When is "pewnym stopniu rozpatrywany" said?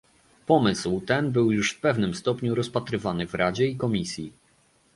1.79-3.27